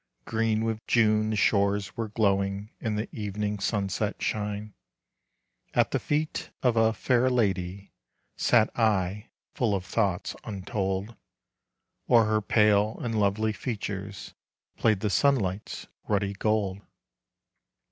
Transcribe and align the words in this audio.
Green 0.25 0.65
with 0.65 0.79
June 0.87 1.29
the 1.29 1.35
shores 1.35 1.95
were 1.95 2.07
glowing 2.07 2.71
In 2.79 2.95
the 2.95 3.07
evening's 3.15 3.65
sunset 3.65 4.19
shine. 4.19 4.73
At 5.75 5.91
the 5.91 5.99
feet 5.99 6.49
of 6.63 6.75
a 6.75 6.91
fair 6.91 7.29
lady 7.29 7.93
Sat 8.35 8.71
I, 8.75 9.29
full 9.53 9.75
of 9.75 9.85
thoughts 9.85 10.35
untold, 10.43 11.15
O'er 12.09 12.25
her 12.25 12.41
pale 12.41 12.97
and 12.99 13.19
lovely 13.19 13.53
features 13.53 14.33
Played 14.75 15.01
the 15.01 15.11
sunlight's 15.11 15.85
ruddy 16.07 16.33
gold. 16.33 16.81